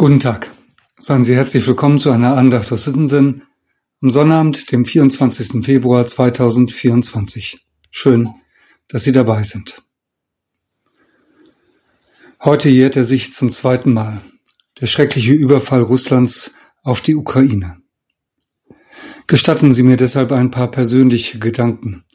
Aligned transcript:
Guten 0.00 0.18
Tag. 0.18 0.50
Seien 0.98 1.24
Sie 1.24 1.34
herzlich 1.34 1.66
willkommen 1.66 1.98
zu 1.98 2.10
einer 2.10 2.34
Andacht 2.34 2.72
aus 2.72 2.84
Sittensen 2.84 3.42
am 4.00 4.08
Sonnabend, 4.08 4.72
dem 4.72 4.86
24. 4.86 5.62
Februar 5.62 6.06
2024. 6.06 7.66
Schön, 7.90 8.26
dass 8.88 9.04
Sie 9.04 9.12
dabei 9.12 9.42
sind. 9.42 9.82
Heute 12.42 12.70
jährt 12.70 12.96
er 12.96 13.04
sich 13.04 13.34
zum 13.34 13.52
zweiten 13.52 13.92
Mal. 13.92 14.22
Der 14.80 14.86
schreckliche 14.86 15.34
Überfall 15.34 15.82
Russlands 15.82 16.54
auf 16.82 17.02
die 17.02 17.14
Ukraine. 17.14 17.76
Gestatten 19.26 19.74
Sie 19.74 19.82
mir 19.82 19.98
deshalb 19.98 20.32
ein 20.32 20.50
paar 20.50 20.70
persönliche 20.70 21.38
Gedanken. 21.38 22.06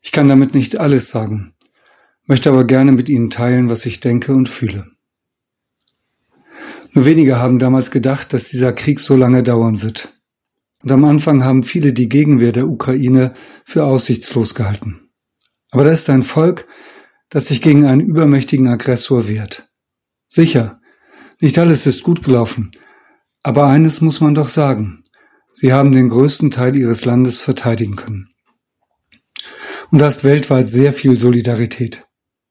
Ich 0.00 0.12
kann 0.12 0.28
damit 0.28 0.54
nicht 0.54 0.78
alles 0.78 1.10
sagen, 1.10 1.52
möchte 2.24 2.48
aber 2.48 2.64
gerne 2.64 2.92
mit 2.92 3.10
Ihnen 3.10 3.28
teilen, 3.28 3.68
was 3.68 3.84
ich 3.84 4.00
denke 4.00 4.32
und 4.32 4.48
fühle. 4.48 4.86
Nur 6.92 7.04
wenige 7.06 7.38
haben 7.38 7.58
damals 7.58 7.90
gedacht, 7.90 8.32
dass 8.32 8.48
dieser 8.48 8.72
Krieg 8.72 9.00
so 9.00 9.16
lange 9.16 9.42
dauern 9.42 9.82
wird. 9.82 10.12
Und 10.82 10.92
am 10.92 11.04
Anfang 11.04 11.44
haben 11.44 11.62
viele 11.62 11.92
die 11.92 12.08
Gegenwehr 12.08 12.52
der 12.52 12.68
Ukraine 12.68 13.32
für 13.64 13.84
aussichtslos 13.84 14.54
gehalten. 14.54 15.10
Aber 15.70 15.84
da 15.84 15.90
ist 15.92 16.10
ein 16.10 16.22
Volk, 16.22 16.66
das 17.30 17.46
sich 17.46 17.62
gegen 17.62 17.86
einen 17.86 18.00
übermächtigen 18.00 18.68
Aggressor 18.68 19.26
wehrt. 19.26 19.70
Sicher, 20.28 20.80
nicht 21.40 21.58
alles 21.58 21.86
ist 21.86 22.02
gut 22.02 22.22
gelaufen, 22.24 22.70
aber 23.42 23.66
eines 23.66 24.00
muss 24.00 24.20
man 24.20 24.34
doch 24.34 24.48
sagen. 24.48 25.04
Sie 25.52 25.72
haben 25.72 25.92
den 25.92 26.08
größten 26.08 26.50
Teil 26.50 26.76
ihres 26.76 27.04
Landes 27.04 27.40
verteidigen 27.40 27.96
können. 27.96 28.28
Und 29.90 29.98
da 30.00 30.08
ist 30.08 30.24
weltweit 30.24 30.68
sehr 30.68 30.92
viel 30.92 31.18
Solidarität. 31.18 32.06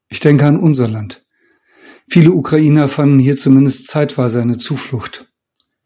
Ich 0.10 0.20
denke 0.20 0.46
an 0.46 0.60
unser 0.60 0.88
Land. 0.88 1.26
Viele 2.14 2.34
Ukrainer 2.34 2.90
fanden 2.90 3.20
hier 3.20 3.38
zumindest 3.38 3.88
zeitweise 3.88 4.42
eine 4.42 4.58
Zuflucht. 4.58 5.32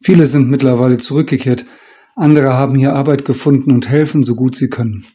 Viele 0.02 0.26
sind 0.26 0.50
mittlerweile 0.50 0.98
zurückgekehrt, 0.98 1.66
andere 2.16 2.56
haben 2.56 2.74
hier 2.74 2.94
Arbeit 2.94 3.26
gefunden 3.26 3.72
und 3.72 3.90
helfen 3.90 4.24
so 4.24 4.34
gut 4.34 4.56
sie 4.56 4.70
können. 4.70 5.06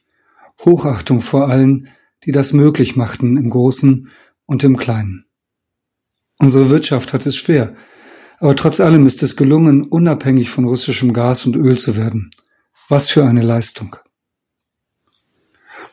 Hochachtung 0.65 1.21
vor 1.21 1.49
allen, 1.49 1.89
die 2.25 2.31
das 2.31 2.53
möglich 2.53 2.95
machten 2.95 3.37
im 3.37 3.51
Großen 3.51 4.09
und 4.47 4.63
im 4.63 4.77
Kleinen. 4.77 5.25
Unsere 6.39 6.71
Wirtschaft 6.71 7.13
hat 7.13 7.27
es 7.27 7.35
schwer, 7.35 7.75
aber 8.39 8.55
trotz 8.55 8.79
allem 8.79 9.05
ist 9.05 9.25
es 9.25 9.35
gelungen, 9.35 9.83
unabhängig 9.83 10.51
von 10.51 10.65
russischem 10.65 11.13
Gas 11.13 11.45
und 11.45 11.57
Öl 11.57 11.77
zu 11.77 11.97
werden. 11.97 12.31
Was 12.89 13.11
für 13.11 13.25
eine 13.25 13.43
Leistung. 13.43 13.97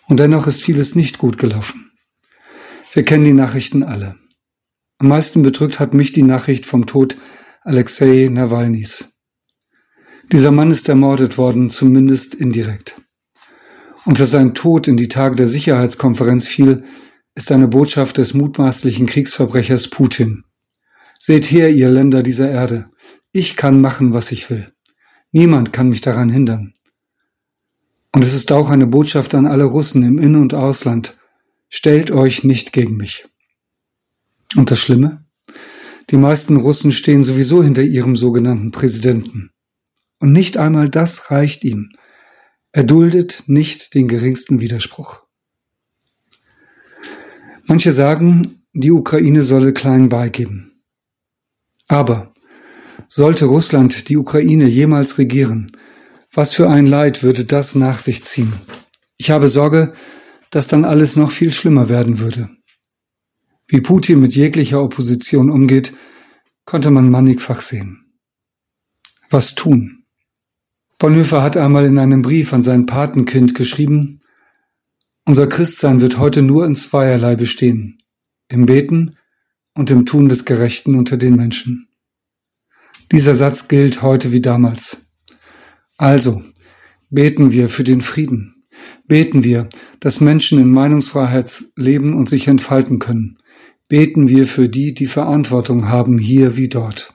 Und 0.06 0.20
dennoch 0.20 0.46
ist 0.46 0.62
vieles 0.62 0.94
nicht 0.94 1.18
gut 1.18 1.40
gelaufen. 1.40 1.92
Wir 2.94 3.02
kennen 3.02 3.26
die 3.26 3.34
Nachrichten 3.34 3.82
alle. 3.82 4.16
Am 5.00 5.10
meisten 5.10 5.44
bedrückt 5.44 5.80
hat 5.80 5.94
mich 5.94 6.12
die 6.12 6.24
Nachricht 6.24 6.66
vom 6.66 6.88
Tod 6.88 7.18
Alexei 7.62 8.30
Nawalnys. 8.32 9.14
Dieser 10.32 10.50
Mann 10.50 10.72
ist 10.72 10.90
ermordet 10.90 11.38
worden, 11.38 11.70
zumindest 11.70 12.34
indirekt. 12.34 13.00
Und 14.06 14.20
dass 14.20 14.32
sein 14.32 14.56
Tod 14.56 14.88
in 14.88 14.98
die 14.98 15.08
Tage 15.08 15.36
der 15.36 15.48
Sicherheitskonferenz 15.48 16.48
fiel, 16.48 16.84
ist 17.36 17.52
eine 17.52 17.68
Botschaft 17.68 18.18
des 18.18 18.34
mutmaßlichen 18.34 19.06
Kriegsverbrechers 19.06 19.90
Putin. 19.90 20.46
Seht 21.20 21.46
her, 21.52 21.70
ihr 21.70 21.90
Länder 21.90 22.24
dieser 22.24 22.50
Erde, 22.50 22.90
ich 23.32 23.56
kann 23.56 23.80
machen, 23.80 24.14
was 24.14 24.32
ich 24.32 24.50
will. 24.50 24.74
Niemand 25.32 25.74
kann 25.74 25.90
mich 25.90 26.02
daran 26.02 26.30
hindern. 26.30 26.74
Und 28.12 28.24
es 28.24 28.34
ist 28.34 28.52
auch 28.52 28.72
eine 28.72 28.88
Botschaft 28.88 29.36
an 29.36 29.46
alle 29.46 29.66
Russen 29.66 30.02
im 30.02 30.18
In- 30.18 30.36
und 30.36 30.56
Ausland. 30.56 31.16
Stellt 31.70 32.10
euch 32.10 32.44
nicht 32.44 32.74
gegen 32.74 32.98
mich. 32.98 33.28
Und 34.56 34.72
das 34.72 34.80
Schlimme? 34.80 35.26
Die 36.10 36.18
meisten 36.18 36.56
Russen 36.58 36.92
stehen 36.92 37.24
sowieso 37.24 37.62
hinter 37.62 37.84
ihrem 37.84 38.16
sogenannten 38.16 38.72
Präsidenten. 38.72 39.52
Und 40.20 40.32
nicht 40.32 40.58
einmal 40.58 40.90
das 40.90 41.32
reicht 41.32 41.64
ihm. 41.64 41.90
Er 42.72 42.84
duldet 42.84 43.44
nicht 43.48 43.94
den 43.94 44.08
geringsten 44.08 44.62
Widerspruch. 44.62 45.22
Manche 47.66 47.92
sagen, 47.92 48.64
die 48.74 48.92
Ukraine 48.92 49.44
solle 49.44 49.74
klein 49.74 50.08
beigeben. 50.08 50.82
Aber 51.88 52.34
sollte 53.08 53.46
Russland 53.46 54.10
die 54.10 54.18
Ukraine 54.18 54.68
jemals 54.68 55.18
regieren, 55.18 55.68
was 56.32 56.54
für 56.54 56.70
ein 56.70 56.86
Leid 56.86 57.24
würde 57.24 57.46
das 57.46 57.76
nach 57.76 58.00
sich 58.00 58.24
ziehen? 58.24 58.54
Ich 59.18 59.32
habe 59.32 59.50
Sorge, 59.50 59.94
dass 60.52 60.68
dann 60.68 60.86
alles 60.86 61.16
noch 61.16 61.32
viel 61.32 61.52
schlimmer 61.52 61.90
werden 61.90 62.20
würde. 62.20 62.50
Wie 63.68 63.82
Putin 63.82 64.22
mit 64.22 64.36
jeglicher 64.36 64.82
Opposition 64.82 65.50
umgeht, 65.50 65.94
konnte 66.66 66.90
man 66.90 67.10
mannigfach 67.10 67.62
sehen. 67.62 68.14
Was 69.30 69.56
tun? 69.56 70.06
Bonhoeffer 71.00 71.44
hat 71.44 71.58
einmal 71.58 71.86
in 71.86 72.00
einem 72.00 72.22
Brief 72.22 72.54
an 72.54 72.64
sein 72.64 72.86
Patenkind 72.86 73.56
geschrieben, 73.56 74.22
unser 75.26 75.48
Christsein 75.48 76.00
wird 76.00 76.18
heute 76.18 76.42
nur 76.42 76.66
in 76.66 76.74
zweierlei 76.74 77.36
bestehen, 77.36 77.98
im 78.48 78.66
Beten 78.66 79.18
und 79.74 79.92
im 79.92 80.06
Tun 80.06 80.30
des 80.30 80.46
Gerechten 80.46 80.96
unter 80.96 81.18
den 81.18 81.36
Menschen. 81.36 81.90
Dieser 83.12 83.36
Satz 83.36 83.68
gilt 83.68 84.02
heute 84.02 84.32
wie 84.32 84.40
damals. 84.40 85.06
Also, 85.98 86.42
beten 87.10 87.52
wir 87.52 87.68
für 87.68 87.84
den 87.84 88.00
Frieden. 88.00 88.64
Beten 89.06 89.44
wir, 89.44 89.68
dass 90.00 90.22
Menschen 90.22 90.60
in 90.60 90.72
Meinungsfreiheit 90.72 91.66
leben 91.76 92.14
und 92.14 92.30
sich 92.30 92.48
entfalten 92.48 93.00
können, 93.00 93.38
beten 93.88 94.28
wir 94.28 94.48
für 94.48 94.70
die, 94.70 94.94
die 94.94 95.08
Verantwortung 95.08 95.90
haben, 95.90 96.18
hier 96.18 96.58
wie 96.58 96.70
dort. 96.70 97.14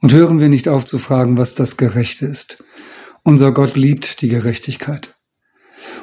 Und 0.00 0.12
hören 0.12 0.40
wir 0.40 0.48
nicht 0.48 0.68
auf 0.68 0.84
zu 0.84 0.98
fragen, 0.98 1.36
was 1.36 1.54
das 1.54 1.76
Gerechte 1.76 2.26
ist. 2.26 2.64
Unser 3.22 3.52
Gott 3.52 3.76
liebt 3.76 4.20
die 4.20 4.28
Gerechtigkeit. 4.28 5.14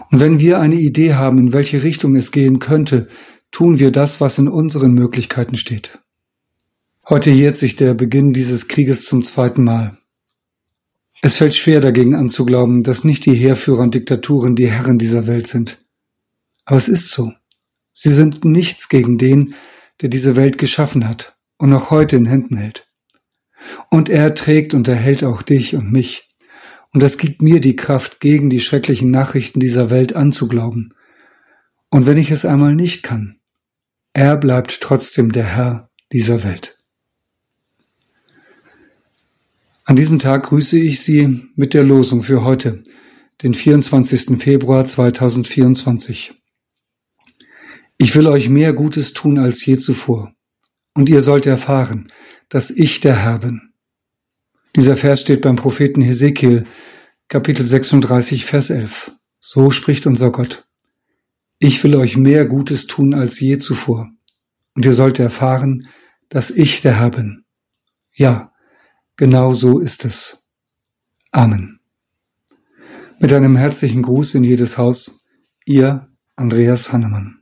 Und 0.10 0.20
wenn 0.20 0.40
wir 0.40 0.60
eine 0.60 0.76
Idee 0.76 1.16
haben, 1.16 1.38
in 1.38 1.54
welche 1.54 1.84
Richtung 1.84 2.16
es 2.16 2.32
gehen 2.32 2.60
könnte, 2.60 3.08
tun 3.52 3.80
wir 3.80 3.92
das, 3.92 4.22
was 4.22 4.38
in 4.38 4.48
unseren 4.48 4.94
Möglichkeiten 4.94 5.56
steht. 5.56 6.00
Heute 7.08 7.32
jährt 7.32 7.58
sich 7.58 7.76
der 7.76 7.94
Beginn 7.94 8.34
dieses 8.34 8.68
Krieges 8.68 9.06
zum 9.06 9.24
zweiten 9.24 9.64
Mal. 9.64 9.98
Es 11.22 11.38
fällt 11.38 11.56
schwer 11.56 11.82
dagegen 11.82 12.16
anzuglauben, 12.16 12.82
dass 12.82 13.04
nicht 13.04 13.26
die 13.26 13.34
Heerführer 13.34 13.82
und 13.82 13.96
Diktaturen 13.96 14.56
die 14.56 14.70
Herren 14.70 15.00
dieser 15.00 15.28
Welt 15.28 15.48
sind. 15.48 15.84
Aber 16.66 16.78
es 16.78 16.88
ist 16.88 17.12
so. 17.12 17.34
Sie 17.92 18.10
sind 18.10 18.46
nichts 18.46 18.90
gegen 18.90 19.18
den, 19.18 19.56
der 20.02 20.10
diese 20.10 20.36
Welt 20.36 20.58
geschaffen 20.58 21.08
hat 21.08 21.38
und 21.58 21.70
noch 21.70 21.92
heute 21.92 22.16
in 22.16 22.26
Händen 22.26 22.58
hält. 22.58 22.88
Und 23.90 24.10
er 24.10 24.34
trägt 24.36 24.74
und 24.74 24.88
erhält 24.88 25.24
auch 25.24 25.42
dich 25.42 25.76
und 25.76 25.92
mich. 25.92 26.30
Und 26.92 27.04
das 27.04 27.18
gibt 27.18 27.42
mir 27.42 27.60
die 27.60 27.76
Kraft, 27.76 28.20
gegen 28.20 28.50
die 28.50 28.60
schrecklichen 28.60 29.12
Nachrichten 29.12 29.60
dieser 29.60 29.90
Welt 29.90 30.16
anzuglauben. 30.16 30.94
Und 31.90 32.06
wenn 32.06 32.18
ich 32.18 32.32
es 32.32 32.46
einmal 32.46 32.76
nicht 32.76 33.04
kann, 33.04 33.40
er 34.14 34.38
bleibt 34.38 34.82
trotzdem 34.82 35.32
der 35.32 35.46
Herr 35.46 35.90
dieser 36.12 36.44
Welt. 36.44 36.78
An 39.86 39.96
diesem 39.96 40.20
Tag 40.20 40.44
grüße 40.44 40.78
ich 40.78 41.02
Sie 41.02 41.50
mit 41.56 41.74
der 41.74 41.84
Losung 41.84 42.22
für 42.22 42.44
heute, 42.44 42.84
den 43.42 43.54
24. 43.54 44.42
Februar 44.42 44.86
2024. 44.86 46.36
Ich 48.02 48.16
will 48.16 48.28
euch 48.28 48.48
mehr 48.48 48.72
Gutes 48.72 49.12
tun 49.12 49.38
als 49.38 49.66
je 49.66 49.78
zuvor. 49.78 50.34
Und 50.94 51.10
ihr 51.10 51.22
sollt 51.22 51.46
erfahren, 51.46 52.12
dass 52.48 52.72
ich 52.72 53.02
der 53.02 53.24
Herr 53.24 53.40
bin. 53.40 53.74
Dieser 54.74 54.96
Vers 54.96 55.20
steht 55.20 55.42
beim 55.42 55.58
Propheten 55.58 56.02
Hesekiel, 56.02 56.66
Kapitel 57.28 57.66
36, 57.66 58.46
Vers 58.46 58.70
11. 58.70 59.12
So 59.40 59.70
spricht 59.70 60.08
unser 60.08 60.32
Gott. 60.32 60.66
Ich 61.60 61.84
will 61.84 61.96
euch 61.96 62.16
mehr 62.16 62.46
Gutes 62.46 62.88
tun 62.88 63.14
als 63.14 63.38
je 63.42 63.58
zuvor. 63.58 64.10
Und 64.76 64.86
ihr 64.86 64.94
sollt 64.94 65.20
erfahren, 65.20 65.90
dass 66.30 66.52
ich 66.52 66.80
der 66.80 67.00
Herr 67.00 67.12
bin. 67.12 67.44
Ja, 68.14 68.54
genau 69.18 69.52
so 69.52 69.78
ist 69.78 70.06
es. 70.06 70.48
Amen. 71.32 71.82
Mit 73.20 73.34
einem 73.34 73.58
herzlichen 73.58 74.04
Gruß 74.04 74.36
in 74.36 74.46
jedes 74.46 74.78
Haus, 74.78 75.26
ihr 75.66 76.08
Andreas 76.38 76.94
Hannemann. 76.94 77.39